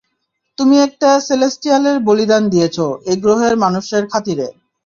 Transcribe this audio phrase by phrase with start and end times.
[0.57, 2.77] তুমি একটা সেলেস্টিয়ালের বলিদান দিয়েছ,
[3.05, 4.47] এই গ্রহের মানুষের খাতিরে।